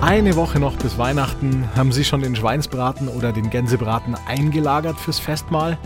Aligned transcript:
Eine 0.00 0.36
Woche 0.36 0.60
noch 0.60 0.76
bis 0.76 0.96
Weihnachten. 0.96 1.68
Haben 1.74 1.90
Sie 1.90 2.04
schon 2.04 2.22
den 2.22 2.36
Schweinsbraten 2.36 3.08
oder 3.08 3.32
den 3.32 3.50
Gänsebraten 3.50 4.14
eingelagert 4.26 4.98
fürs 4.98 5.18
Festmahl? 5.18 5.76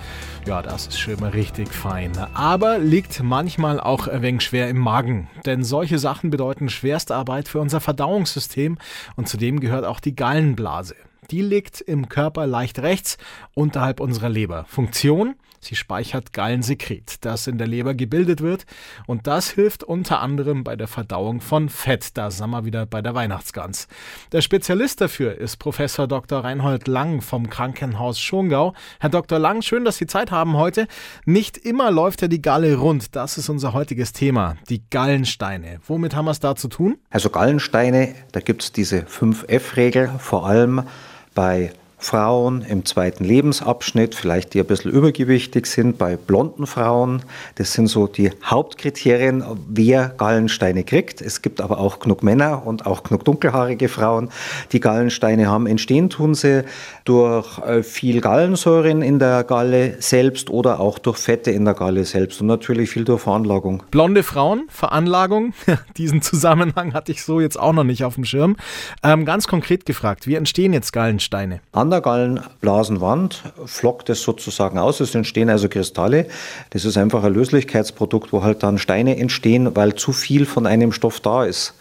Ja, 0.47 0.61
das 0.61 0.87
ist 0.87 1.01
schon 1.01 1.19
mal 1.19 1.31
richtig 1.31 1.73
fein. 1.73 2.13
Aber 2.35 2.79
liegt 2.79 3.23
manchmal 3.23 3.81
auch 3.81 4.09
ein 4.09 4.21
wenig 4.21 4.43
schwer 4.43 4.69
im 4.69 4.79
Magen. 4.79 5.31
Denn 5.47 5.65
solche 5.65 5.99
Sachen 5.99 6.29
bedeuten 6.29 6.69
Schwerstarbeit 6.69 7.49
für 7.49 7.59
unser 7.59 7.81
Verdauungssystem 7.81 8.77
und 9.17 9.29
zudem 9.29 9.61
gehört 9.61 9.87
auch 9.87 9.99
die 9.99 10.15
Gallenblase. 10.15 10.95
Die 11.31 11.41
liegt 11.41 11.81
im 11.81 12.11
Körper 12.11 12.47
leicht 12.47 12.81
rechts 12.81 13.17
unterhalb 13.55 13.99
unserer 13.99 14.29
Leber. 14.29 14.67
Funktion? 14.69 15.37
Sie 15.65 15.77
speichert 15.77 16.33
Gallensekret, 16.33 17.25
das 17.25 17.47
in 17.47 17.57
der 17.57 17.69
Leber 17.69 17.95
gebildet 17.95 18.41
wird 18.41 18.67
und 19.07 19.29
das 19.29 19.49
hilft 19.49 19.85
unter 19.85 20.21
anderem 20.21 20.65
bei 20.65 20.75
der 20.75 20.89
Verdauung 20.89 21.41
von 21.41 21.69
Fett. 21.69 22.19
Da 22.19 22.33
sind 22.33 22.51
wir 22.51 22.65
wieder 22.65 22.85
bei 22.85 23.01
der 23.01 23.15
Weihnachtsgans. 23.15 23.87
Der 24.33 24.41
Spezialist 24.41 25.01
dafür 25.01 25.39
ist 25.39 25.59
Professor 25.59 26.09
Dr. 26.09 26.43
Reinhold 26.43 26.89
Lang 26.89 27.21
vom 27.21 27.49
Krankenhaus 27.49 28.19
Schongau. 28.19 28.75
Herr 28.99 29.11
Dr. 29.11 29.39
Lang, 29.39 29.63
schön, 29.63 29.85
dass 29.85 29.99
Sie 29.99 30.09
Zeit 30.09 30.33
haben 30.33 30.57
heute. 30.57 30.89
Nicht 31.27 31.57
immer 31.59 31.93
läuft 31.93 32.23
ja 32.23 32.29
die 32.29 32.43
Galle 32.43 32.75
rund. 32.75 33.15
Das 33.15 33.39
ist 33.39 33.49
unser 33.49 33.73
heutiges 33.73 34.13
Thema. 34.13 34.57
Die 34.69 34.83
Gallensteine. 34.91 35.79
Womit 35.87 36.17
haben 36.17 36.25
wir 36.25 36.33
es 36.33 36.41
da 36.41 36.57
zu 36.57 36.67
tun? 36.67 36.99
Also 37.11 37.31
Gallensteine, 37.31 38.17
da 38.33 38.41
gibt 38.41 38.65
es 38.65 38.73
diese 38.73 39.03
5F-Regel, 39.03 40.11
vor 40.19 40.45
allem 40.45 40.83
bei 41.35 41.73
Frauen 42.05 42.63
im 42.63 42.85
zweiten 42.85 43.25
Lebensabschnitt, 43.25 44.15
vielleicht 44.15 44.55
die 44.55 44.61
ein 44.61 44.67
bisschen 44.67 44.91
übergewichtig 44.91 45.67
sind, 45.67 45.99
bei 45.99 46.17
blonden 46.17 46.67
Frauen. 46.67 47.23
Das 47.55 47.73
sind 47.73 47.87
so 47.87 48.07
die 48.07 48.31
Hauptkriterien, 48.45 49.45
wer 49.69 50.09
Gallensteine 50.09 50.83
kriegt. 50.83 51.21
Es 51.21 51.43
gibt 51.43 51.61
aber 51.61 51.79
auch 51.79 52.01
genug 52.01 52.23
Männer 52.23 52.67
und 52.67 52.87
auch 52.87 53.05
genug 53.05 53.25
dunkelhaarige 53.25 53.89
Frauen, 53.89 54.31
die 54.73 54.81
Gallensteine 54.81 55.49
haben. 55.49 55.67
Entstehen 55.67 56.11
tun 56.11 56.35
sie 56.35 56.65
durch 57.05 57.59
äh, 57.59 57.83
viel 57.83 58.21
Gallensäuren 58.21 59.03
in 59.03 59.19
der 59.21 59.45
Galle 59.45 59.97
selbst 60.01 60.51
oder 60.51 60.81
auch 60.81 60.99
durch 60.99 61.19
Fette 61.19 61.53
in 61.53 61.65
der 61.65 61.75
Galle 61.75 62.05
selbst 62.05 62.41
und 62.41 62.49
natürlich 62.49 62.91
viel 62.91 63.05
durch 63.05 63.23
Veranlagung. 63.23 63.85
Blonde 63.93 64.25
Frauen, 64.25 64.65
Veranlagung, 64.69 65.55
diesen 65.97 66.21
Zusammenhang 66.21 66.95
hatte 66.95 67.13
ich 67.13 67.23
so 67.23 67.41
jetzt 67.41 67.59
auch 67.59 67.73
noch 67.73 67.85
nicht 67.85 68.05
auf 68.05 68.17
dem 68.17 68.25
Schirm. 68.25 68.57
Ähm, 69.05 69.25
ganz 69.25 69.47
konkret 69.47 69.87
gefragt, 69.87 70.27
wie 70.27 70.35
entstehen 70.35 70.73
jetzt 70.73 70.93
Gallensteine? 70.93 71.61
An 71.71 71.92
der 71.93 72.01
Gallenblasenwand 72.01 73.45
flockt 73.67 74.11
es 74.11 74.23
sozusagen 74.23 74.79
aus. 74.79 75.01
Es 75.01 75.15
entstehen 75.15 75.49
also 75.49 75.69
Kristalle. 75.69 76.27
Das 76.71 76.85
ist 76.85 76.97
einfach 76.97 77.23
ein 77.23 77.33
Löslichkeitsprodukt, 77.33 78.33
wo 78.33 78.43
halt 78.43 78.63
dann 78.63 78.79
Steine 78.79 79.17
entstehen, 79.19 79.77
weil 79.77 79.95
zu 79.95 80.13
viel 80.13 80.47
von 80.47 80.67
einem 80.67 80.93
Stoff 80.93 81.21
da 81.21 81.45
ist. 81.45 81.75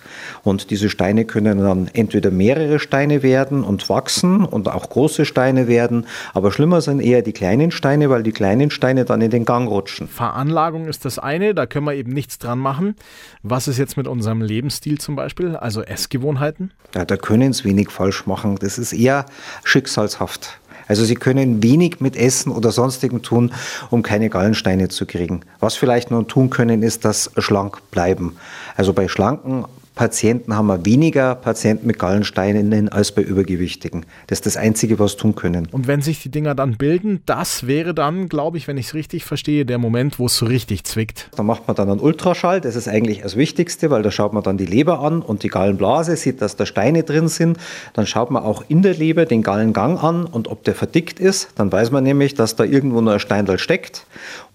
Und 0.43 0.69
diese 0.69 0.89
Steine 0.89 1.25
können 1.25 1.59
dann 1.59 1.89
entweder 1.93 2.31
mehrere 2.31 2.79
Steine 2.79 3.23
werden 3.23 3.63
und 3.63 3.89
wachsen 3.89 4.43
und 4.43 4.67
auch 4.67 4.89
große 4.89 5.25
Steine 5.25 5.67
werden. 5.67 6.05
Aber 6.33 6.51
schlimmer 6.51 6.81
sind 6.81 6.99
eher 6.99 7.21
die 7.21 7.33
kleinen 7.33 7.71
Steine, 7.71 8.09
weil 8.09 8.23
die 8.23 8.31
kleinen 8.31 8.71
Steine 8.71 9.05
dann 9.05 9.21
in 9.21 9.31
den 9.31 9.45
Gang 9.45 9.69
rutschen. 9.69 10.07
Veranlagung 10.07 10.87
ist 10.87 11.05
das 11.05 11.19
eine, 11.19 11.53
da 11.53 11.65
können 11.65 11.85
wir 11.85 11.95
eben 11.95 12.13
nichts 12.13 12.37
dran 12.39 12.59
machen. 12.59 12.95
Was 13.43 13.67
ist 13.67 13.77
jetzt 13.77 13.97
mit 13.97 14.07
unserem 14.07 14.41
Lebensstil 14.41 14.99
zum 14.99 15.15
Beispiel, 15.15 15.55
also 15.55 15.81
Essgewohnheiten? 15.81 16.71
Ja, 16.95 17.05
da 17.05 17.17
können 17.17 17.53
Sie 17.53 17.65
wenig 17.65 17.89
falsch 17.89 18.25
machen. 18.25 18.57
Das 18.59 18.77
ist 18.77 18.93
eher 18.93 19.25
schicksalshaft. 19.63 20.59
Also 20.87 21.05
Sie 21.05 21.15
können 21.15 21.63
wenig 21.63 22.01
mit 22.01 22.17
Essen 22.17 22.51
oder 22.51 22.71
sonstigem 22.71 23.21
tun, 23.21 23.53
um 23.91 24.01
keine 24.01 24.29
Gallensteine 24.29 24.89
zu 24.89 25.05
kriegen. 25.05 25.41
Was 25.61 25.75
vielleicht 25.75 26.11
nur 26.11 26.27
tun 26.27 26.49
können, 26.49 26.83
ist 26.83 27.05
das 27.05 27.31
schlank 27.37 27.81
bleiben. 27.91 28.35
Also 28.75 28.91
bei 28.91 29.07
schlanken 29.07 29.65
Patienten 29.95 30.55
haben 30.55 30.67
wir 30.67 30.85
weniger 30.85 31.35
Patienten 31.35 31.85
mit 31.85 31.99
Gallensteinen 31.99 32.89
als 32.89 33.11
bei 33.11 33.21
Übergewichtigen. 33.21 34.05
Das 34.27 34.39
ist 34.39 34.45
das 34.45 34.57
Einzige, 34.57 34.99
was 34.99 35.17
tun 35.17 35.35
können. 35.35 35.67
Und 35.71 35.87
wenn 35.87 36.01
sich 36.01 36.21
die 36.21 36.29
Dinger 36.29 36.55
dann 36.55 36.77
bilden, 36.77 37.21
das 37.25 37.67
wäre 37.67 37.93
dann, 37.93 38.29
glaube 38.29 38.57
ich, 38.57 38.67
wenn 38.67 38.77
ich 38.77 38.87
es 38.87 38.93
richtig 38.93 39.25
verstehe, 39.25 39.65
der 39.65 39.77
Moment, 39.77 40.17
wo 40.17 40.27
es 40.27 40.37
so 40.37 40.45
richtig 40.45 40.85
zwickt. 40.85 41.29
Da 41.35 41.43
macht 41.43 41.67
man 41.67 41.75
dann 41.75 41.89
einen 41.89 41.99
Ultraschall, 41.99 42.61
das 42.61 42.75
ist 42.75 42.87
eigentlich 42.87 43.21
das 43.21 43.35
Wichtigste, 43.35 43.89
weil 43.89 44.01
da 44.01 44.11
schaut 44.11 44.33
man 44.33 44.43
dann 44.43 44.57
die 44.57 44.65
Leber 44.65 45.01
an 45.01 45.21
und 45.21 45.43
die 45.43 45.49
Gallenblase, 45.49 46.15
sieht, 46.15 46.41
dass 46.41 46.55
da 46.55 46.65
Steine 46.65 47.03
drin 47.03 47.27
sind. 47.27 47.57
Dann 47.93 48.07
schaut 48.07 48.31
man 48.31 48.43
auch 48.43 48.63
in 48.69 48.81
der 48.81 48.93
Leber 48.93 49.25
den 49.25 49.43
Gallengang 49.43 49.97
an 49.97 50.25
und 50.25 50.47
ob 50.47 50.63
der 50.63 50.73
verdickt 50.73 51.19
ist. 51.19 51.49
Dann 51.55 51.71
weiß 51.71 51.91
man 51.91 52.03
nämlich, 52.03 52.33
dass 52.33 52.55
da 52.55 52.63
irgendwo 52.63 53.01
noch 53.01 53.11
ein 53.11 53.19
Steindal 53.19 53.59
steckt. 53.59 54.05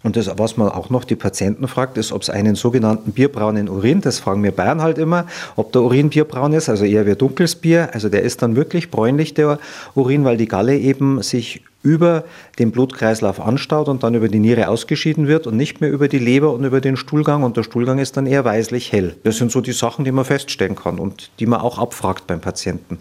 Und 0.03 0.17
das, 0.17 0.31
was 0.39 0.57
man 0.57 0.69
auch 0.69 0.89
noch 0.89 1.05
die 1.05 1.17
Patienten 1.17 1.67
fragt, 1.67 1.99
ist, 1.99 2.13
ob 2.13 2.23
es 2.23 2.31
einen 2.31 2.55
sogenannten 2.55 3.13
bierbraunen 3.13 3.69
Urin, 3.69 4.01
das 4.03 4.21
fragen 4.21 4.43
wir 4.45 4.53
Bayern 4.53 4.81
halt 4.81 4.99
immer, 4.99 5.26
ob 5.57 5.73
der 5.73 5.83
Urin 5.83 6.11
bierbraun 6.11 6.53
ist, 6.53 6.69
also 6.69 6.85
eher 6.85 7.07
wie 7.07 7.15
dunkles 7.15 7.57
Bier. 7.57 7.91
Also 7.93 8.09
der 8.09 8.23
ist 8.23 8.43
dann 8.43 8.57
wirklich 8.57 8.91
bräunlich, 8.91 9.35
der 9.35 9.59
Urin, 9.95 10.25
weil 10.25 10.37
die 10.37 10.49
Galle 10.49 10.77
eben 10.77 11.23
sich 11.23 11.63
über 11.83 12.25
den 12.59 12.73
Blutkreislauf 12.73 13.41
anstaut 13.41 13.89
und 13.89 14.03
dann 14.03 14.15
über 14.15 14.29
die 14.29 14.41
Niere 14.41 14.69
ausgeschieden 14.69 15.29
wird 15.29 15.47
und 15.47 15.57
nicht 15.57 15.81
mehr 15.81 15.91
über 15.91 16.09
die 16.09 16.19
Leber 16.19 16.53
und 16.53 16.65
über 16.65 16.81
den 16.81 16.97
Stuhlgang. 16.97 17.45
Und 17.45 17.57
der 17.57 17.63
Stuhlgang 17.63 17.99
ist 17.99 18.17
dann 18.17 18.27
eher 18.27 18.45
weißlich 18.45 18.93
hell. 18.93 19.15
Das 19.23 19.37
sind 19.37 19.53
so 19.53 19.61
die 19.61 19.73
Sachen, 19.73 20.05
die 20.05 20.13
man 20.13 20.25
feststellen 20.25 20.75
kann 20.75 20.99
und 20.99 21.31
die 21.39 21.47
man 21.47 21.61
auch 21.61 21.79
abfragt 21.79 22.27
beim 22.27 22.41
Patienten. 22.41 22.99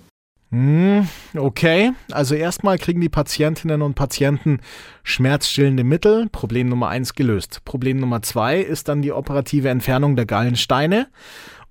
Hm, 0.51 1.07
okay, 1.35 1.91
also 2.11 2.35
erstmal 2.35 2.77
kriegen 2.77 3.01
die 3.01 3.09
Patientinnen 3.09 3.81
und 3.81 3.95
Patienten 3.95 4.59
schmerzstillende 5.03 5.83
Mittel. 5.83 6.29
Problem 6.31 6.69
Nummer 6.69 6.89
eins 6.89 7.15
gelöst. 7.15 7.61
Problem 7.65 7.97
Nummer 7.97 8.21
zwei 8.21 8.59
ist 8.59 8.87
dann 8.87 9.01
die 9.01 9.11
operative 9.11 9.69
Entfernung 9.69 10.15
der 10.15 10.27
Gallensteine. 10.27 11.07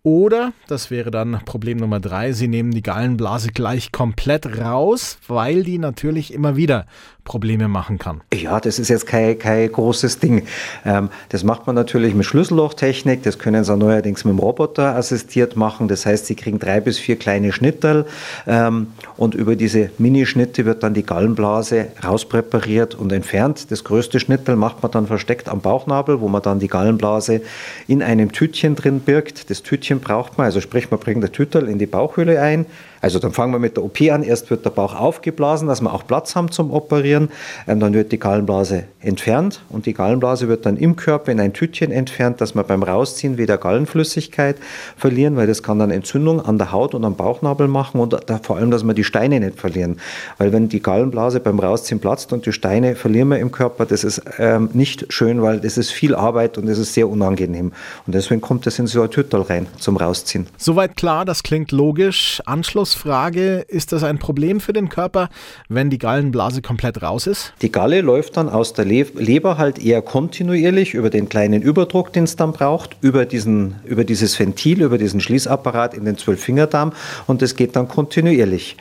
Oder, 0.07 0.53
das 0.69 0.91
wäre 0.91 1.11
dann 1.11 1.41
Problem 1.47 1.79
Nummer 1.79 1.99
drei, 1.99 2.33
Sie 2.33 2.47
nehmen 2.47 2.73
die 2.73 2.83
Gallenblase 2.83 3.49
gleich 3.49 3.91
komplett 3.91 4.59
raus, 4.59 5.17
weil 5.29 5.63
die 5.63 5.79
natürlich 5.79 6.35
immer 6.35 6.57
wieder 6.57 6.85
Probleme 7.25 7.69
machen 7.69 7.99
kann. 7.99 8.21
Ja, 8.33 8.61
das 8.61 8.79
ist 8.79 8.89
jetzt 8.89 9.07
kein, 9.07 9.39
kein 9.39 9.73
großes 9.73 10.19
Ding. 10.19 10.47
Ähm, 10.85 11.09
das 11.31 11.43
macht 11.43 11.67
man 11.67 11.75
natürlich 11.75 12.15
mit 12.15 12.27
Schlüssellochtechnik, 12.27 13.23
das 13.23 13.39
können 13.39 13.65
Sie 13.65 13.77
neuerdings 13.77 14.25
mit 14.25 14.33
dem 14.33 14.39
Roboter 14.39 14.95
assistiert 14.95 15.57
machen. 15.57 15.89
Das 15.89 16.05
heißt, 16.05 16.27
Sie 16.27 16.35
kriegen 16.35 16.59
drei 16.59 16.81
bis 16.81 16.99
vier 16.99 17.17
kleine 17.17 17.53
Schnitterl 17.53 18.05
ähm, 18.47 18.89
und 19.17 19.35
über 19.35 19.57
diese 19.57 19.91
Minischnitte 19.97 20.67
wird 20.67 20.83
dann 20.83 20.93
die 20.93 21.05
Gallenblase 21.05 21.87
rauspräpariert 22.05 22.95
und 22.95 23.11
entfernt. 23.11 23.71
Das 23.71 23.85
größte 23.85 24.21
Schnittel 24.21 24.57
macht 24.57 24.83
man 24.83 24.93
dann 24.93 25.07
versteckt 25.07 25.49
am 25.49 25.61
Bauchnabel, 25.61 26.21
wo 26.21 26.29
man 26.29 26.43
dann 26.43 26.59
die 26.59 26.69
Gallenblase 26.69 27.41
in 27.89 28.03
einem 28.03 28.33
Tütchen 28.33 28.77
drin 28.77 29.01
birgt. 29.01 29.49
Das 29.49 29.63
Tütchen 29.63 29.94
braucht 30.01 30.39
man, 30.39 30.47
also 30.47 30.61
sprich, 30.61 30.91
man 30.91 31.01
bringt 31.01 31.23
das 31.23 31.33
Tüttel 31.33 31.69
in 31.69 31.79
die 31.79 31.87
Bauchhöhle 31.87 32.41
ein, 32.41 32.67
also 33.05 33.19
dann 33.19 33.33
fangen 33.33 33.53
wir 33.53 33.59
mit 33.59 33.77
der 33.77 33.85
OP 33.85 34.01
an. 34.11 34.23
Erst 34.23 34.49
wird 34.49 34.65
der 34.65 34.71
Bauch 34.71 34.99
aufgeblasen, 34.99 35.69
dass 35.69 35.83
wir 35.83 35.93
auch 35.93 36.07
Platz 36.07 36.35
haben 36.35 36.51
zum 36.51 36.71
Operieren. 36.71 37.29
Ähm, 37.69 37.79
dann 37.79 37.93
wird 37.93 38.13
die 38.13 38.19
Gallenblase 38.19 38.85
entfernt 39.03 39.61
und 39.69 39.85
die 39.85 39.93
Gallenblase 39.93 40.49
wird 40.49 40.65
dann 40.65 40.79
im 40.79 40.97
Körper 40.97 41.31
in 41.31 41.39
ein 41.39 41.53
Tütchen 41.53 41.93
entfernt, 41.93 42.41
dass 42.41 42.55
wir 42.55 42.63
beim 42.63 42.83
Rausziehen 42.83 43.37
wieder 43.37 43.59
Gallenflüssigkeit 43.59 44.57
verlieren, 44.97 45.37
weil 45.37 45.47
das 45.47 45.63
kann 45.63 45.79
dann 45.79 45.91
Entzündung 45.91 46.41
an 46.41 46.57
der 46.57 46.73
Haut 46.73 46.95
und 46.95 47.05
am 47.05 47.15
Bauchnabel 47.15 47.69
machen 47.69 48.01
und 48.01 48.17
da, 48.27 48.39
vor 48.39 48.57
allem, 48.57 48.71
dass 48.71 48.85
wir 48.85 48.95
die 48.95 49.05
Steine 49.05 49.39
nicht 49.39 49.61
verlieren. 49.61 49.99
Weil 50.39 50.55
wenn 50.55 50.71
die 50.71 50.81
Gallenblase 50.81 51.41
beim 51.41 51.59
Rausziehen 51.59 52.01
platzt 52.01 52.33
und 52.33 52.47
die 52.47 52.53
Steine 52.53 52.95
verlieren 52.97 53.29
wir 53.29 53.39
im 53.39 53.53
Körper, 53.53 53.85
das 53.85 54.03
ist 54.03 54.23
ähm, 54.39 54.71
nicht 54.73 55.13
schön, 55.13 55.43
weil 55.43 55.61
das 55.61 55.77
ist 55.77 55.91
viel 55.91 56.15
Arbeit 56.15 56.57
und 56.57 56.67
das 56.67 56.79
ist 56.79 56.95
sehr 56.95 57.11
unangenehm. 57.11 57.73
Und 58.07 58.15
deswegen 58.15 58.41
kommt 58.41 58.65
das 58.65 58.79
in 58.79 58.87
so 58.87 59.03
ein 59.03 59.11
Tüttel 59.11 59.43
rein 59.43 59.67
zum 59.85 59.97
Rausziehen. 59.97 60.47
Soweit 60.57 60.97
klar, 60.97 61.25
das 61.25 61.43
klingt 61.43 61.71
logisch. 61.71 62.43
Anschluss 62.47 62.95
Frage, 62.95 63.65
ist 63.69 63.93
das 63.93 64.03
ein 64.03 64.19
Problem 64.19 64.59
für 64.61 64.73
den 64.73 64.89
Körper, 64.89 65.29
wenn 65.69 65.91
die 65.91 65.99
Gallenblase 65.99 66.63
komplett 66.63 67.03
raus 67.03 67.27
ist? 67.29 67.53
Die 67.63 67.71
Galle 67.71 68.01
läuft 68.01 68.37
dann 68.37 68.49
aus 68.49 68.73
der 68.73 68.87
Leber 68.87 69.59
halt 69.59 69.79
eher 69.79 70.03
kontinuierlich 70.03 70.95
über 70.95 71.11
den 71.11 71.29
kleinen 71.29 71.63
Überdruck, 71.63 72.13
den 72.13 72.25
es 72.25 72.35
dann 72.35 72.53
braucht, 72.53 72.97
über, 73.03 73.27
diesen, 73.27 73.77
über 73.85 74.05
dieses 74.05 74.39
Ventil, 74.41 74.83
über 74.83 74.99
diesen 74.99 75.21
Schließapparat 75.21 75.95
in 75.95 76.05
den 76.05 76.19
Zwölffingerdarm 76.19 76.93
und 77.27 77.43
das 77.43 77.55
geht 77.55 77.77
dann 77.77 77.87
kontinuierlich. 77.87 78.77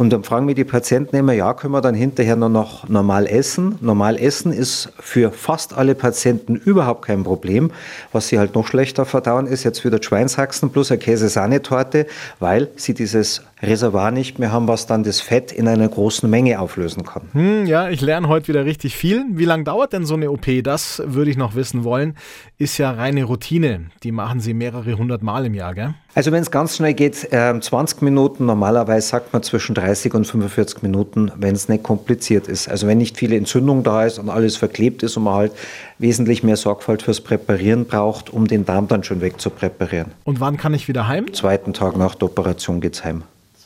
Und 0.00 0.08
dann 0.14 0.24
fragen 0.24 0.46
mir 0.46 0.54
die 0.54 0.64
Patienten 0.64 1.14
immer, 1.14 1.34
ja, 1.34 1.52
können 1.52 1.74
wir 1.74 1.82
dann 1.82 1.94
hinterher 1.94 2.34
nur 2.34 2.48
noch 2.48 2.88
normal 2.88 3.26
essen? 3.26 3.76
Normal 3.82 4.16
essen 4.16 4.50
ist 4.50 4.90
für 4.98 5.30
fast 5.30 5.74
alle 5.74 5.94
Patienten 5.94 6.56
überhaupt 6.56 7.04
kein 7.04 7.22
Problem. 7.22 7.70
Was 8.10 8.28
sie 8.28 8.38
halt 8.38 8.54
noch 8.54 8.66
schlechter 8.66 9.04
verdauen, 9.04 9.46
ist 9.46 9.62
jetzt 9.62 9.84
wieder 9.84 10.02
Schweinshaxen 10.02 10.70
plus 10.70 10.90
eine 10.90 11.00
Käse-Sahnetorte, 11.00 12.06
weil 12.38 12.68
sie 12.76 12.94
dieses 12.94 13.42
Reservoir 13.62 14.10
nicht 14.10 14.38
mehr 14.38 14.52
haben, 14.52 14.68
was 14.68 14.86
dann 14.86 15.02
das 15.02 15.20
Fett 15.20 15.52
in 15.52 15.68
einer 15.68 15.88
großen 15.88 16.30
Menge 16.30 16.60
auflösen 16.60 17.04
kann. 17.04 17.22
Hm, 17.32 17.66
ja, 17.66 17.90
ich 17.90 18.00
lerne 18.00 18.28
heute 18.28 18.48
wieder 18.48 18.64
richtig 18.64 18.96
viel. 18.96 19.24
Wie 19.32 19.44
lange 19.44 19.64
dauert 19.64 19.92
denn 19.92 20.06
so 20.06 20.14
eine 20.14 20.30
OP? 20.30 20.46
Das 20.62 21.02
würde 21.04 21.30
ich 21.30 21.36
noch 21.36 21.54
wissen 21.54 21.84
wollen. 21.84 22.16
Ist 22.56 22.78
ja 22.78 22.90
reine 22.90 23.24
Routine. 23.24 23.90
Die 24.02 24.12
machen 24.12 24.40
Sie 24.40 24.54
mehrere 24.54 24.96
hundert 24.96 25.22
Mal 25.22 25.44
im 25.44 25.54
Jahr, 25.54 25.74
gell? 25.74 25.94
Also 26.14 26.32
wenn 26.32 26.42
es 26.42 26.50
ganz 26.50 26.76
schnell 26.76 26.94
geht, 26.94 27.32
äh, 27.32 27.58
20 27.60 28.02
Minuten. 28.02 28.46
Normalerweise 28.46 29.06
sagt 29.06 29.32
man 29.32 29.42
zwischen 29.42 29.74
30 29.90 30.14
und 30.14 30.24
45 30.24 30.82
Minuten, 30.82 31.32
wenn 31.36 31.54
es 31.54 31.68
nicht 31.68 31.82
kompliziert 31.82 32.46
ist. 32.46 32.68
Also 32.68 32.86
wenn 32.86 32.98
nicht 32.98 33.16
viele 33.16 33.36
Entzündung 33.36 33.82
da 33.82 34.04
ist 34.04 34.20
und 34.20 34.28
alles 34.28 34.56
verklebt 34.56 35.02
ist 35.02 35.16
und 35.16 35.24
man 35.24 35.34
halt 35.34 35.52
wesentlich 35.98 36.44
mehr 36.44 36.56
Sorgfalt 36.56 37.02
fürs 37.02 37.20
Präparieren 37.20 37.86
braucht, 37.86 38.30
um 38.30 38.46
den 38.46 38.64
Darm 38.64 38.86
dann 38.86 39.02
schon 39.02 39.20
wegzupräparieren. 39.20 40.12
Und 40.22 40.38
wann 40.38 40.56
kann 40.56 40.74
ich 40.74 40.86
wieder 40.86 41.08
heim? 41.08 41.32
Zweiten 41.32 41.72
Tag 41.72 41.96
nach 41.96 42.14
der 42.14 42.28
Operation 42.28 42.80
geht's 42.80 43.04
heim. 43.04 43.24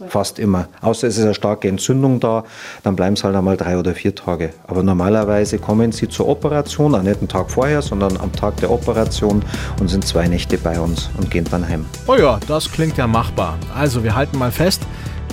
Fast 0.09 0.41
immer. 0.41 0.69
Außer 0.81 1.07
es 1.07 1.19
ist 1.19 1.25
eine 1.25 1.35
starke 1.35 1.69
Entzündung 1.69 2.19
da, 2.19 2.45
dann 2.83 2.97
bleiben 2.97 3.15
es 3.15 3.23
halt 3.23 3.37
einmal 3.37 3.57
drei 3.57 3.79
oder 3.79 3.95
vier 3.95 4.13
Tage. 4.15 4.53
Aber 4.67 4.83
normalerweise 4.83 5.59
kommen 5.59 5.93
sie 5.93 6.09
zur 6.09 6.27
Operation, 6.27 6.95
auch 6.97 7.03
nicht 7.03 7.19
einen 7.19 7.29
Tag 7.29 7.49
vorher, 7.51 7.81
sondern 7.81 8.17
am 8.17 8.33
Tag 8.33 8.57
der 8.57 8.73
Operation 8.73 9.45
und 9.79 9.89
sind 9.89 10.05
zwei 10.05 10.27
Nächte 10.27 10.59
bei 10.59 10.81
uns 10.81 11.11
und 11.17 11.31
gehen 11.31 11.47
dann 11.49 11.69
heim. 11.69 11.85
Oh 12.09 12.17
ja, 12.17 12.41
das 12.49 12.73
klingt 12.73 12.97
ja 12.97 13.07
machbar. 13.07 13.57
Also 13.73 14.03
wir 14.03 14.17
halten 14.17 14.37
mal 14.37 14.51
fest, 14.51 14.83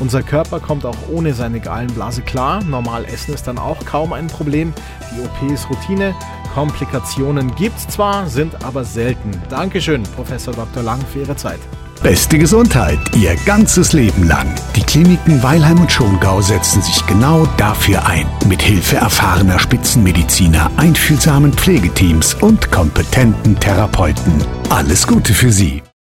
unser 0.02 0.24
Körper 0.24 0.60
kommt 0.60 0.86
auch 0.86 0.98
ohne 1.10 1.34
seine 1.34 1.62
Gallenblase 1.62 2.22
klar. 2.24 2.62
Normal 2.64 3.06
essen 3.06 3.34
ist 3.34 3.48
dann 3.48 3.58
auch 3.58 3.86
kaum 3.86 4.12
ein 4.12 4.28
Problem. 4.28 4.74
Die 5.16 5.22
OP 5.22 5.52
ist 5.52 5.70
Routine. 5.70 6.14
Komplikationen 6.54 7.56
gibt's 7.56 7.88
zwar, 7.88 8.28
sind 8.28 8.66
aber 8.66 8.84
selten. 8.84 9.32
Dankeschön, 9.50 10.04
Professor 10.04 10.54
Dr. 10.54 10.84
Lang, 10.84 11.00
für 11.14 11.20
Ihre 11.20 11.36
Zeit. 11.36 11.60
Beste 12.04 12.40
Gesundheit 12.40 12.98
Ihr 13.16 13.36
ganzes 13.46 13.94
Leben 13.94 14.28
lang. 14.28 14.48
Die 14.76 14.82
Kliniken 14.82 15.44
Weilheim 15.44 15.80
und 15.80 15.92
Schongau 15.92 16.42
setzen 16.42 16.82
sich 16.82 17.06
genau 17.06 17.48
dafür 17.58 18.06
ein. 18.08 18.26
Mit 18.48 18.62
Hilfe 18.62 18.96
erfahrener 18.96 19.60
Spitzenmediziner, 19.60 20.72
einfühlsamen 20.78 21.54
Pflegeteams 21.54 22.34
und 22.42 22.72
kompetenten 22.72 23.60
Therapeuten. 23.60 24.34
Alles 24.70 25.06
Gute 25.06 25.34
für 25.34 25.52
Sie. 25.52 25.84